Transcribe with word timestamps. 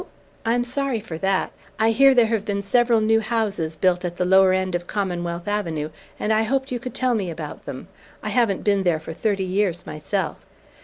I'm 0.47 0.63
sorry 0.63 0.99
for 0.99 1.19
that. 1.19 1.51
I 1.77 1.91
hear 1.91 2.15
there 2.15 2.25
have 2.25 2.43
been 2.43 2.63
several 2.63 3.01
new 3.01 3.19
houses 3.19 3.75
built 3.75 4.03
at 4.03 4.17
the 4.17 4.25
lower 4.25 4.51
end 4.51 4.73
of 4.73 4.87
Commonwealth 4.87 5.47
Avenue 5.47 5.91
and 6.19 6.33
I 6.33 6.41
hoped 6.41 6.71
you 6.71 6.79
could 6.79 6.95
tell 6.95 7.13
me 7.13 7.29
about 7.29 7.65
them. 7.65 7.87
I 8.23 8.29
haven't 8.29 8.63
been 8.63 8.81
there 8.81 8.99
for 8.99 9.13
thirty 9.13 9.43
years 9.45 9.85
myself." 9.85 10.37